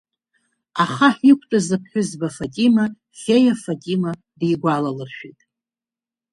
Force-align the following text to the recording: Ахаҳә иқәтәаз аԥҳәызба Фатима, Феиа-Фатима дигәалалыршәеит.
Ахаҳә 0.83 1.21
иқәтәаз 1.31 1.67
аԥҳәызба 1.75 2.29
Фатима, 2.35 2.85
Феиа-Фатима 3.19 4.11
дигәалалыршәеит. 4.39 5.39